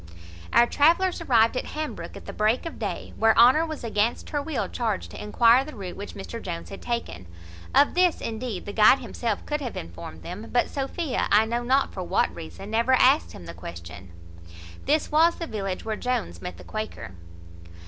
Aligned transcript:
Our 0.51 0.65
travellers 0.65 1.21
arrived 1.21 1.55
at 1.55 1.65
Hambrook[*] 1.75 2.17
at 2.17 2.25
the 2.25 2.33
break 2.33 2.65
of 2.65 2.79
day, 2.79 3.13
where 3.17 3.37
Honour 3.37 3.67
was 3.67 3.83
against 3.83 4.31
her 4.31 4.41
will 4.41 4.67
charged 4.67 5.11
to 5.11 5.23
enquire 5.23 5.63
the 5.63 5.75
route 5.75 5.95
which 5.95 6.15
Mr 6.15 6.41
Jones 6.41 6.69
had 6.69 6.81
taken. 6.81 7.27
Of 7.75 7.93
this, 7.93 8.19
indeed, 8.19 8.65
the 8.65 8.73
guide 8.73 8.97
himself 8.97 9.45
could 9.45 9.61
have 9.61 9.77
informed 9.77 10.23
them; 10.23 10.49
but 10.51 10.71
Sophia, 10.71 11.27
I 11.31 11.45
know 11.45 11.61
not 11.61 11.93
for 11.93 12.01
what 12.01 12.33
reason, 12.33 12.71
never 12.71 12.93
asked 12.93 13.33
him 13.33 13.45
the 13.45 13.53
question. 13.53 14.09
[*] 14.45 14.85
This 14.87 15.11
was 15.11 15.35
the 15.35 15.45
village 15.45 15.85
where 15.85 15.95
Jones 15.95 16.41
met 16.41 16.57
the 16.57 16.63
Quaker. 16.63 17.11